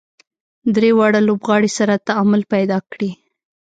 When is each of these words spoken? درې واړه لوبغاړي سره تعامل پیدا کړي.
درې 0.75 0.91
واړه 0.97 1.19
لوبغاړي 1.27 1.69
سره 1.77 2.03
تعامل 2.07 2.41
پیدا 2.53 2.77
کړي. 2.91 3.11